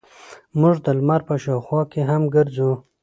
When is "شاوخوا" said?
1.43-1.81